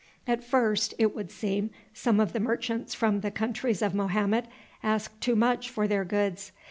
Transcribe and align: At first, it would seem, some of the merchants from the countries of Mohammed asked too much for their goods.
At 0.25 0.43
first, 0.43 0.95
it 0.97 1.13
would 1.15 1.29
seem, 1.29 1.69
some 1.93 2.19
of 2.19 2.33
the 2.33 2.39
merchants 2.39 2.95
from 2.95 3.19
the 3.19 3.29
countries 3.29 3.83
of 3.83 3.93
Mohammed 3.93 4.47
asked 4.81 5.21
too 5.21 5.35
much 5.35 5.69
for 5.69 5.87
their 5.87 6.05
goods. 6.05 6.51